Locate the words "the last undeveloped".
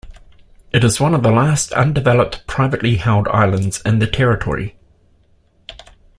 1.21-2.47